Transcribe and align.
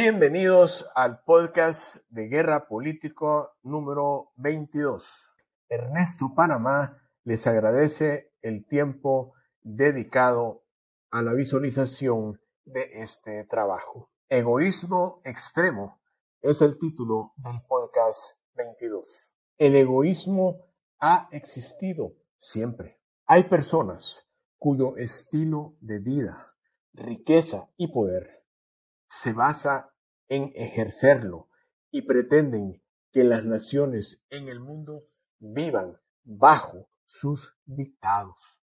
Bienvenidos 0.00 0.88
al 0.94 1.24
podcast 1.24 1.96
de 2.08 2.28
Guerra 2.28 2.68
Político 2.68 3.56
número 3.64 4.30
22. 4.36 5.26
Ernesto 5.68 6.34
Panamá 6.36 7.02
les 7.24 7.44
agradece 7.48 8.32
el 8.40 8.64
tiempo 8.64 9.34
dedicado 9.60 10.62
a 11.10 11.20
la 11.20 11.32
visualización 11.32 12.40
de 12.64 13.02
este 13.02 13.42
trabajo. 13.46 14.12
Egoísmo 14.28 15.20
extremo 15.24 16.00
es 16.42 16.62
el 16.62 16.78
título 16.78 17.32
del 17.36 17.60
podcast 17.66 18.36
22. 18.54 19.32
El 19.56 19.74
egoísmo 19.74 20.60
ha 21.00 21.28
existido 21.32 22.12
siempre. 22.36 23.00
Hay 23.26 23.48
personas 23.48 24.28
cuyo 24.58 24.96
estilo 24.96 25.74
de 25.80 25.98
vida, 25.98 26.54
riqueza 26.92 27.68
y 27.76 27.88
poder 27.88 28.38
se 29.08 29.32
basa 29.32 29.90
en 30.28 30.52
ejercerlo 30.54 31.48
y 31.90 32.02
pretenden 32.02 32.82
que 33.12 33.24
las 33.24 33.44
naciones 33.44 34.22
en 34.30 34.48
el 34.48 34.60
mundo 34.60 35.04
vivan 35.38 35.98
bajo 36.24 36.88
sus 37.06 37.56
dictados. 37.64 38.60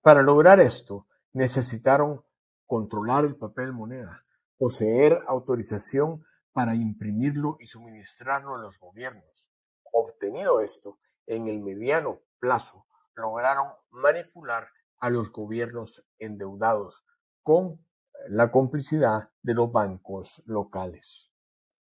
Para 0.00 0.22
lograr 0.22 0.60
esto, 0.60 1.06
necesitaron 1.32 2.24
controlar 2.66 3.24
el 3.24 3.36
papel 3.36 3.72
moneda, 3.72 4.24
poseer 4.56 5.20
autorización 5.26 6.24
para 6.52 6.74
imprimirlo 6.74 7.58
y 7.60 7.66
suministrarlo 7.66 8.54
a 8.54 8.58
los 8.58 8.78
gobiernos. 8.78 9.50
Obtenido 9.92 10.60
esto, 10.60 10.98
en 11.26 11.48
el 11.48 11.60
mediano 11.60 12.20
plazo, 12.38 12.86
lograron 13.14 13.68
manipular 13.90 14.68
a 14.98 15.10
los 15.10 15.30
gobiernos 15.30 16.04
endeudados 16.18 17.04
con 17.42 17.85
la 18.28 18.50
complicidad 18.50 19.30
de 19.42 19.54
los 19.54 19.70
bancos 19.70 20.42
locales. 20.46 21.30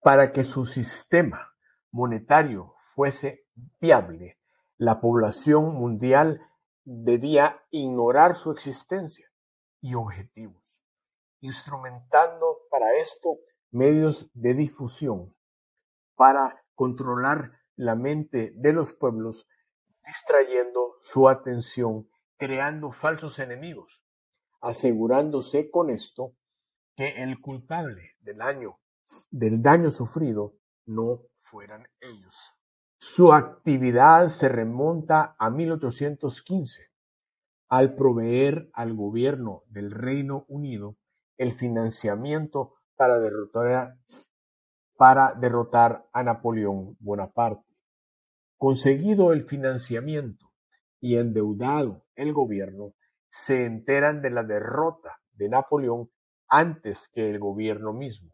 Para 0.01 0.31
que 0.31 0.43
su 0.43 0.65
sistema 0.65 1.53
monetario 1.91 2.75
fuese 2.95 3.45
viable, 3.79 4.39
la 4.77 5.01
población 5.01 5.75
mundial 5.75 6.41
debía 6.83 7.61
ignorar 7.69 8.35
su 8.35 8.51
existencia 8.51 9.29
y 9.81 9.95
objetivos, 9.95 10.83
instrumentando 11.41 12.59
para 12.69 12.93
esto 12.95 13.37
medios 13.71 14.29
de 14.33 14.53
difusión 14.53 15.35
para 16.15 16.65
controlar 16.75 17.53
la 17.75 17.95
mente 17.95 18.51
de 18.55 18.73
los 18.73 18.91
pueblos, 18.91 19.47
distrayendo 20.05 20.97
su 21.01 21.29
atención, 21.29 22.09
creando 22.37 22.91
falsos 22.91 23.39
enemigos, 23.39 24.03
asegurándose 24.61 25.69
con 25.69 25.89
esto 25.89 26.33
que 26.95 27.23
el 27.23 27.39
culpable 27.39 28.15
del 28.19 28.37
daño, 28.37 28.79
del 29.31 29.61
daño 29.61 29.91
sufrido 29.91 30.55
no 30.85 31.23
fueran 31.39 31.87
ellos. 32.01 32.35
Su 32.97 33.31
actividad 33.31 34.27
se 34.27 34.49
remonta 34.49 35.35
a 35.39 35.49
1815, 35.49 36.89
al 37.69 37.95
proveer 37.95 38.69
al 38.73 38.93
gobierno 38.93 39.63
del 39.67 39.91
Reino 39.91 40.45
Unido 40.49 40.97
el 41.37 41.53
financiamiento 41.53 42.75
para 42.97 43.19
derrotar, 43.19 43.97
para 44.97 45.33
derrotar 45.33 46.09
a 46.11 46.23
Napoleón 46.23 46.97
Bonaparte. 46.99 47.63
Conseguido 48.57 49.31
el 49.31 49.43
financiamiento 49.43 50.51
y 50.99 51.15
endeudado 51.15 52.05
el 52.15 52.33
gobierno, 52.33 52.93
se 53.29 53.65
enteran 53.65 54.21
de 54.21 54.31
la 54.31 54.43
derrota 54.43 55.19
de 55.33 55.49
Napoleón 55.49 56.11
antes 56.47 57.09
que 57.11 57.29
el 57.29 57.39
gobierno 57.39 57.93
mismo. 57.93 58.31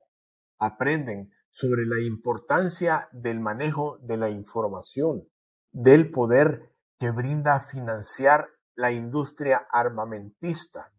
Aprenden 0.59 1.31
sobre 1.51 1.85
la 1.85 2.01
importancia 2.01 3.09
del 3.11 3.39
manejo 3.39 3.97
de 4.01 4.17
la 4.17 4.29
información, 4.29 5.27
del 5.71 6.11
poder 6.11 6.73
que 6.99 7.11
brinda 7.11 7.59
financiar 7.59 8.47
la 8.75 8.91
industria 8.91 9.67
armamentista 9.71 10.93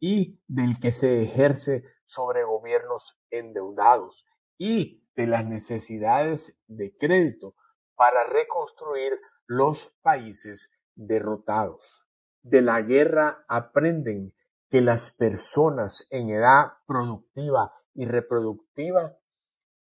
y 0.00 0.40
del 0.46 0.78
que 0.80 0.92
se 0.92 1.22
ejerce 1.22 1.84
sobre 2.04 2.44
gobiernos 2.44 3.20
endeudados 3.30 4.24
y 4.58 5.04
de 5.14 5.26
las 5.26 5.44
necesidades 5.44 6.56
de 6.66 6.96
crédito 6.96 7.54
para 7.94 8.24
reconstruir 8.24 9.12
los 9.46 9.94
países 10.02 10.72
derrotados. 10.94 12.06
De 12.42 12.62
la 12.62 12.80
guerra 12.82 13.44
aprenden 13.48 14.32
que 14.70 14.80
las 14.80 15.12
personas 15.12 16.06
en 16.10 16.30
edad 16.30 16.72
productiva 16.86 17.72
y 17.94 18.06
reproductiva 18.06 19.16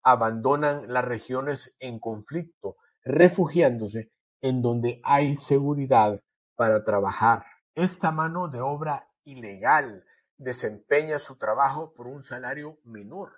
abandonan 0.03 0.93
las 0.93 1.05
regiones 1.05 1.75
en 1.81 1.99
conflicto, 1.99 2.77
refugiándose 3.03 4.13
en 4.41 4.63
donde 4.63 5.01
hay 5.03 5.37
seguridad 5.39 6.23
para 6.55 6.85
trabajar. 6.85 7.45
Esta 7.75 8.13
mano 8.13 8.49
de 8.49 8.61
obra 8.61 9.09
ilegal 9.25 10.05
desempeña 10.39 11.19
su 11.19 11.37
trabajo 11.37 11.93
por 11.95 12.07
un 12.07 12.23
salario 12.23 12.79
menor, 12.85 13.33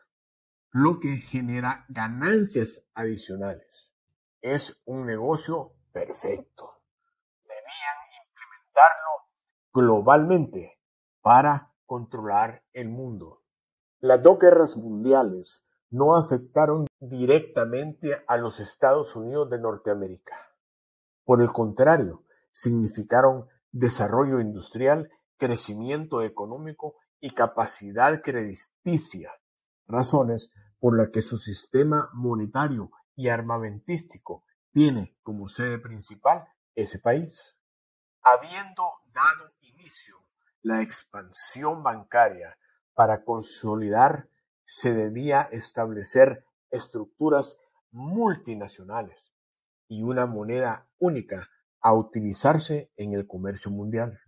lo 0.70 1.00
que 1.00 1.16
genera 1.16 1.86
ganancias 1.88 2.86
adicionales. 2.94 3.90
Es 4.42 4.78
un 4.84 5.06
negocio 5.06 5.72
perfecto. 5.92 6.77
Globalmente 9.72 10.78
para 11.20 11.72
controlar 11.86 12.64
el 12.72 12.88
mundo. 12.88 13.42
Las 14.00 14.22
dos 14.22 14.38
guerras 14.38 14.76
mundiales 14.76 15.66
no 15.90 16.16
afectaron 16.16 16.86
directamente 17.00 18.22
a 18.26 18.36
los 18.36 18.60
Estados 18.60 19.16
Unidos 19.16 19.50
de 19.50 19.58
Norteamérica. 19.58 20.36
Por 21.24 21.40
el 21.40 21.52
contrario, 21.52 22.24
significaron 22.52 23.46
desarrollo 23.72 24.40
industrial, 24.40 25.10
crecimiento 25.36 26.22
económico 26.22 26.96
y 27.20 27.30
capacidad 27.30 28.22
crediticia, 28.22 29.32
razones 29.86 30.50
por 30.78 30.96
las 30.96 31.10
que 31.10 31.22
su 31.22 31.36
sistema 31.36 32.10
monetario 32.14 32.90
y 33.16 33.28
armamentístico 33.28 34.44
tiene 34.72 35.16
como 35.22 35.48
sede 35.48 35.78
principal 35.78 36.46
ese 36.74 36.98
país. 36.98 37.57
Habiendo 38.30 38.82
dado 39.10 39.54
inicio 39.62 40.18
la 40.60 40.82
expansión 40.82 41.82
bancaria 41.82 42.58
para 42.92 43.24
consolidar 43.24 44.28
se 44.64 44.92
debía 44.92 45.48
establecer 45.50 46.44
estructuras 46.70 47.56
multinacionales 47.90 49.32
y 49.88 50.02
una 50.02 50.26
moneda 50.26 50.86
única 50.98 51.48
a 51.80 51.94
utilizarse 51.94 52.90
en 52.96 53.14
el 53.14 53.26
comercio 53.26 53.70
mundial. 53.70 54.20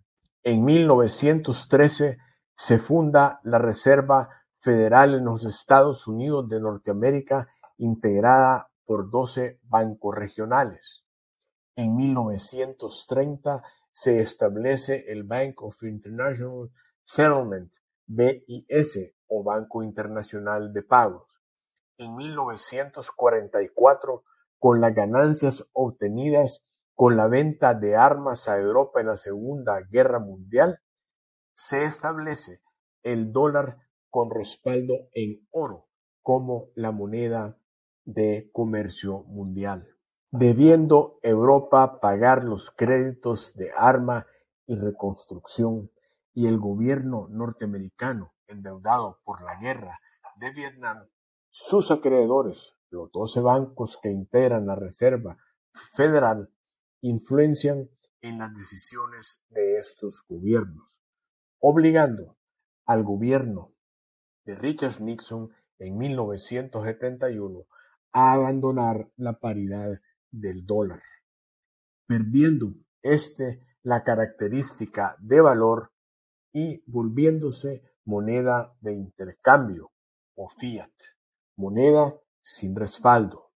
En 0.44 0.64
1913 0.64 2.16
se 2.56 2.78
funda 2.78 3.40
la 3.42 3.58
Reserva 3.58 4.30
Federal 4.56 5.12
en 5.14 5.26
los 5.26 5.44
Estados 5.44 6.06
Unidos 6.06 6.48
de 6.48 6.58
Norteamérica, 6.58 7.48
integrada 7.76 8.70
por 8.86 9.10
12 9.10 9.60
bancos 9.64 10.14
regionales. 10.14 11.04
En 11.76 11.96
1930 11.96 13.62
se 13.90 14.20
establece 14.20 15.06
el 15.08 15.24
Bank 15.24 15.62
of 15.62 15.82
International 15.82 16.70
Settlement, 17.04 17.74
BIS, 18.06 19.12
o 19.26 19.42
Banco 19.44 19.82
Internacional 19.82 20.72
de 20.72 20.82
Pagos. 20.82 21.40
En 21.98 22.16
1944, 22.16 24.24
con 24.58 24.80
las 24.80 24.94
ganancias 24.94 25.66
obtenidas 25.72 26.64
con 26.94 27.16
la 27.16 27.28
venta 27.28 27.74
de 27.74 27.96
armas 27.96 28.48
a 28.48 28.58
Europa 28.58 29.00
en 29.00 29.06
la 29.06 29.16
Segunda 29.16 29.80
Guerra 29.88 30.18
Mundial, 30.18 30.80
se 31.54 31.84
establece 31.84 32.60
el 33.02 33.32
dólar 33.32 33.78
con 34.10 34.30
respaldo 34.30 35.08
en 35.12 35.46
oro 35.50 35.88
como 36.22 36.70
la 36.74 36.90
moneda 36.90 37.58
de 38.04 38.50
comercio 38.52 39.22
mundial 39.24 39.99
debiendo 40.30 41.18
Europa 41.22 42.00
pagar 42.00 42.44
los 42.44 42.70
créditos 42.70 43.54
de 43.54 43.72
arma 43.76 44.26
y 44.66 44.76
reconstrucción 44.76 45.90
y 46.32 46.46
el 46.46 46.58
gobierno 46.58 47.26
norteamericano 47.28 48.34
endeudado 48.46 49.20
por 49.24 49.42
la 49.42 49.56
guerra 49.56 50.00
de 50.36 50.52
Vietnam, 50.52 51.08
sus 51.50 51.90
acreedores, 51.90 52.76
los 52.90 53.10
doce 53.10 53.40
bancos 53.40 53.98
que 54.00 54.10
integran 54.10 54.66
la 54.66 54.76
Reserva 54.76 55.36
Federal, 55.94 56.50
influencian 57.00 57.90
en 58.20 58.38
las 58.38 58.54
decisiones 58.54 59.40
de 59.48 59.78
estos 59.78 60.24
gobiernos, 60.28 61.00
obligando 61.58 62.36
al 62.86 63.02
gobierno 63.02 63.72
de 64.44 64.54
Richard 64.54 65.00
Nixon 65.00 65.50
en 65.78 65.96
1971 65.96 67.66
a 68.12 68.32
abandonar 68.32 69.10
la 69.16 69.38
paridad 69.38 70.00
del 70.30 70.66
dólar, 70.66 71.02
perdiendo 72.06 72.74
este 73.02 73.62
la 73.82 74.04
característica 74.04 75.16
de 75.20 75.40
valor 75.40 75.92
y 76.52 76.82
volviéndose 76.86 77.82
moneda 78.04 78.76
de 78.80 78.92
intercambio 78.92 79.92
o 80.34 80.48
fiat, 80.48 80.92
moneda 81.56 82.14
sin 82.42 82.74
respaldo. 82.74 83.52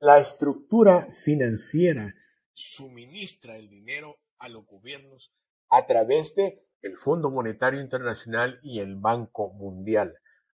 La 0.00 0.18
estructura 0.18 1.08
financiera 1.10 2.14
suministra 2.52 3.56
el 3.56 3.68
dinero 3.68 4.16
a 4.38 4.48
los 4.48 4.66
gobiernos 4.66 5.32
a 5.70 5.86
través 5.86 6.34
de 6.34 6.64
el 6.82 6.96
Fondo 6.96 7.30
Monetario 7.30 7.80
Internacional 7.80 8.60
y 8.62 8.78
el 8.78 8.96
Banco 8.96 9.52
Mundial, 9.52 10.14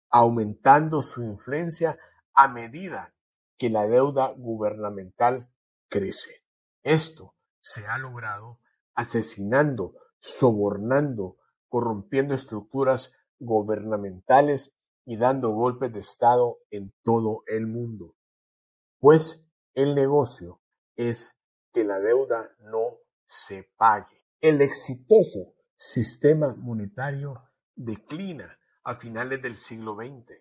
aumentando 0.08 1.02
su 1.02 1.22
influencia 1.22 1.98
a 2.34 2.48
medida 2.48 3.14
que 3.58 3.70
la 3.70 3.86
deuda 3.86 4.32
gubernamental 4.36 5.51
crece. 5.92 6.42
Esto 6.82 7.34
se 7.60 7.86
ha 7.86 7.98
logrado 7.98 8.58
asesinando, 8.94 9.94
sobornando, 10.20 11.36
corrompiendo 11.68 12.34
estructuras 12.34 13.12
gubernamentales 13.38 14.72
y 15.04 15.16
dando 15.16 15.50
golpes 15.50 15.92
de 15.92 16.00
Estado 16.00 16.58
en 16.70 16.94
todo 17.02 17.42
el 17.46 17.66
mundo. 17.66 18.16
Pues 18.98 19.44
el 19.74 19.94
negocio 19.94 20.60
es 20.96 21.36
que 21.72 21.84
la 21.84 22.00
deuda 22.00 22.50
no 22.60 22.98
se 23.26 23.70
pague. 23.76 24.24
El 24.40 24.62
exitoso 24.62 25.54
sistema 25.76 26.54
monetario 26.54 27.42
declina 27.74 28.58
a 28.84 28.94
finales 28.94 29.42
del 29.42 29.56
siglo 29.56 29.94
XX 29.96 30.40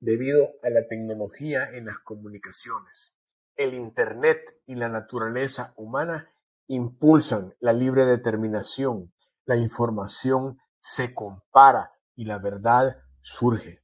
debido 0.00 0.54
a 0.62 0.70
la 0.70 0.86
tecnología 0.86 1.70
en 1.72 1.86
las 1.86 1.98
comunicaciones. 1.98 3.15
El 3.56 3.74
Internet 3.74 4.40
y 4.66 4.74
la 4.74 4.88
naturaleza 4.88 5.72
humana 5.76 6.30
impulsan 6.68 7.54
la 7.60 7.72
libre 7.72 8.04
determinación, 8.04 9.12
la 9.44 9.56
información 9.56 10.58
se 10.78 11.14
compara 11.14 11.92
y 12.14 12.24
la 12.24 12.38
verdad 12.38 12.98
surge. 13.20 13.82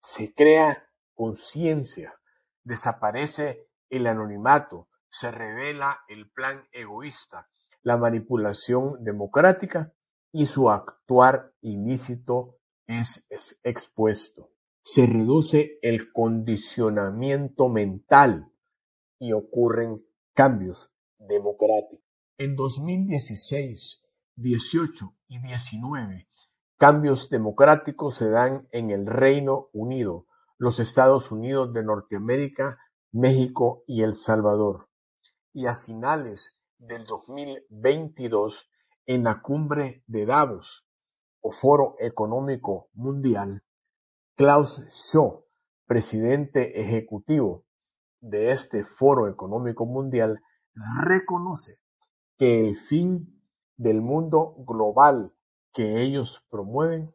Se 0.00 0.34
crea 0.34 0.88
conciencia, 1.14 2.14
desaparece 2.62 3.68
el 3.90 4.06
anonimato, 4.06 4.88
se 5.08 5.30
revela 5.30 6.00
el 6.08 6.30
plan 6.30 6.68
egoísta, 6.70 7.48
la 7.82 7.96
manipulación 7.96 9.02
democrática 9.02 9.92
y 10.30 10.46
su 10.46 10.70
actuar 10.70 11.52
ilícito 11.60 12.58
es 12.86 13.24
expuesto. 13.62 14.50
Se 14.82 15.06
reduce 15.06 15.78
el 15.82 16.12
condicionamiento 16.12 17.68
mental 17.68 18.52
y 19.18 19.32
ocurren 19.32 20.04
cambios 20.34 20.90
democráticos. 21.18 22.04
En 22.38 22.54
2016, 22.54 24.02
18 24.36 25.14
y 25.28 25.40
19, 25.40 26.28
cambios 26.76 27.28
democráticos 27.28 28.16
se 28.16 28.30
dan 28.30 28.68
en 28.70 28.90
el 28.90 29.06
Reino 29.06 29.68
Unido, 29.72 30.26
los 30.56 30.78
Estados 30.78 31.32
Unidos 31.32 31.72
de 31.72 31.82
Norteamérica, 31.82 32.78
México 33.10 33.82
y 33.86 34.02
El 34.02 34.14
Salvador. 34.14 34.88
Y 35.52 35.66
a 35.66 35.74
finales 35.74 36.60
del 36.78 37.04
2022, 37.04 38.70
en 39.06 39.24
la 39.24 39.40
cumbre 39.40 40.04
de 40.06 40.26
Davos, 40.26 40.86
o 41.40 41.50
Foro 41.50 41.96
Económico 41.98 42.90
Mundial, 42.94 43.64
Klaus 44.36 44.82
Schwab, 44.90 45.44
presidente 45.86 46.80
ejecutivo 46.80 47.64
de 48.20 48.52
este 48.52 48.84
Foro 48.84 49.28
Económico 49.28 49.86
Mundial, 49.86 50.40
reconoce 51.02 51.80
que 52.36 52.60
el 52.60 52.76
fin 52.76 53.42
del 53.76 54.00
mundo 54.00 54.54
global 54.58 55.32
que 55.72 56.00
ellos 56.00 56.44
promueven 56.50 57.14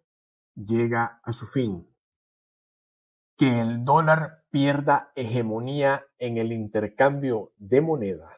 llega 0.56 1.20
a 1.24 1.34
su 1.34 1.46
fin. 1.46 1.88
Que 3.38 3.62
el 3.62 3.84
dólar 3.84 4.44
pierda 4.50 5.12
hegemonía 5.16 6.06
en 6.20 6.38
el 6.38 6.52
intercambio 6.52 7.52
de 7.58 7.82
moneda 7.82 8.30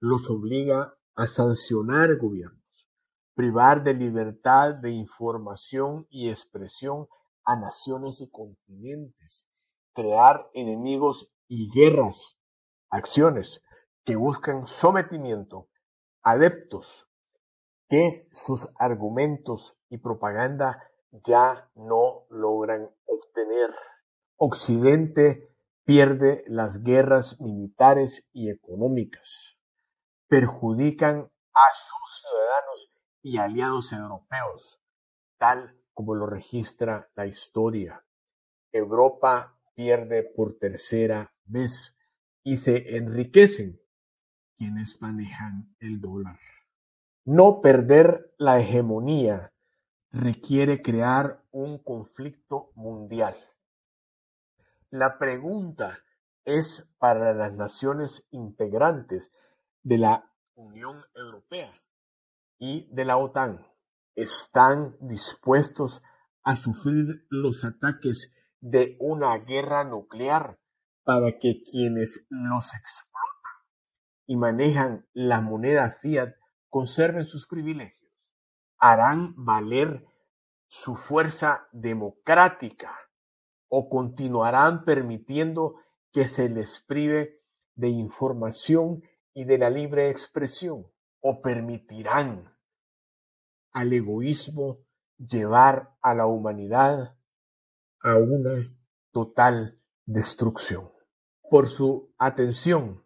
los 0.00 0.30
obliga 0.30 0.94
a 1.16 1.26
sancionar 1.26 2.16
gobiernos, 2.16 2.88
privar 3.34 3.82
de 3.82 3.94
libertad 3.94 4.74
de 4.74 4.90
información 4.90 6.06
y 6.08 6.30
expresión 6.30 7.08
a 7.44 7.56
naciones 7.56 8.20
y 8.20 8.30
continentes, 8.30 9.48
crear 9.92 10.48
enemigos 10.54 11.30
y 11.48 11.70
guerras, 11.70 12.38
acciones 12.90 13.62
que 14.04 14.16
buscan 14.16 14.66
sometimiento, 14.66 15.68
adeptos 16.22 17.08
que 17.88 18.28
sus 18.34 18.68
argumentos 18.78 19.76
y 19.88 19.98
propaganda 19.98 20.90
ya 21.10 21.70
no 21.74 22.26
logran 22.30 22.90
obtener. 23.06 23.74
Occidente 24.36 25.54
pierde 25.84 26.44
las 26.46 26.82
guerras 26.82 27.40
militares 27.40 28.28
y 28.32 28.50
económicas 28.50 29.58
perjudican 30.28 31.20
a 31.54 31.72
sus 31.72 32.20
ciudadanos 32.20 32.92
y 33.22 33.38
aliados 33.38 33.92
europeos, 33.92 34.80
tal 35.38 35.74
como 35.94 36.14
lo 36.14 36.26
registra 36.26 37.08
la 37.16 37.26
historia. 37.26 38.04
Europa 38.70 39.57
pierde 39.78 40.24
por 40.24 40.58
tercera 40.58 41.32
vez 41.44 41.94
y 42.42 42.56
se 42.56 42.96
enriquecen 42.96 43.80
quienes 44.56 45.00
manejan 45.00 45.72
el 45.78 46.00
dólar. 46.00 46.40
No 47.24 47.60
perder 47.60 48.34
la 48.38 48.58
hegemonía 48.58 49.52
requiere 50.10 50.82
crear 50.82 51.44
un 51.52 51.78
conflicto 51.78 52.72
mundial. 52.74 53.36
La 54.90 55.16
pregunta 55.16 55.96
es 56.44 56.84
para 56.98 57.32
las 57.32 57.54
naciones 57.54 58.26
integrantes 58.32 59.30
de 59.84 59.98
la 59.98 60.28
Unión 60.56 61.04
Europea 61.14 61.70
y 62.58 62.92
de 62.92 63.04
la 63.04 63.16
OTAN 63.16 63.64
están 64.16 64.96
dispuestos 64.98 66.02
a 66.42 66.56
sufrir 66.56 67.28
los 67.30 67.64
ataques 67.64 68.34
de 68.60 68.96
una 69.00 69.36
guerra 69.38 69.84
nuclear 69.84 70.58
para 71.04 71.38
que 71.38 71.62
quienes 71.62 72.26
los 72.28 72.66
explotan 72.74 73.18
y 74.26 74.36
manejan 74.36 75.06
la 75.12 75.40
moneda 75.40 75.90
fiat 75.90 76.34
conserven 76.68 77.24
sus 77.24 77.46
privilegios. 77.46 78.12
Harán 78.78 79.34
valer 79.36 80.04
su 80.66 80.96
fuerza 80.96 81.66
democrática 81.72 82.94
o 83.68 83.88
continuarán 83.88 84.84
permitiendo 84.84 85.76
que 86.12 86.28
se 86.28 86.48
les 86.48 86.80
prive 86.80 87.38
de 87.74 87.88
información 87.88 89.02
y 89.34 89.44
de 89.44 89.58
la 89.58 89.70
libre 89.70 90.10
expresión 90.10 90.86
o 91.20 91.40
permitirán 91.40 92.54
al 93.72 93.92
egoísmo 93.92 94.78
llevar 95.16 95.96
a 96.00 96.14
la 96.14 96.26
humanidad 96.26 97.17
a 98.00 98.16
una 98.16 98.56
total 99.12 99.80
destrucción. 100.06 100.90
Por 101.50 101.68
su 101.68 102.12
atención 102.18 103.02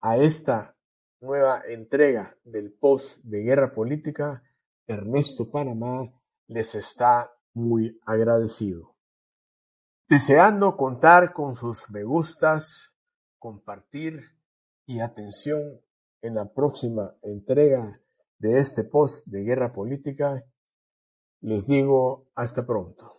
a 0.00 0.16
esta 0.16 0.76
nueva 1.20 1.62
entrega 1.68 2.36
del 2.44 2.72
post 2.72 3.22
de 3.24 3.42
guerra 3.42 3.74
política, 3.74 4.42
Ernesto 4.86 5.50
Panamá 5.50 6.12
les 6.46 6.74
está 6.74 7.32
muy 7.54 8.00
agradecido. 8.04 8.96
Deseando 10.08 10.76
contar 10.76 11.32
con 11.32 11.56
sus 11.56 11.90
me 11.90 12.04
gustas, 12.04 12.92
compartir 13.38 14.20
y 14.86 15.00
atención 15.00 15.80
en 16.22 16.34
la 16.34 16.52
próxima 16.52 17.16
entrega 17.22 18.00
de 18.38 18.58
este 18.58 18.84
post 18.84 19.26
de 19.26 19.42
guerra 19.42 19.72
política. 19.72 20.44
Les 21.40 21.66
digo 21.66 22.28
hasta 22.34 22.64
pronto. 22.64 23.15